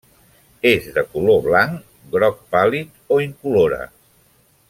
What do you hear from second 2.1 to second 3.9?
groc pàl·lid o incolora.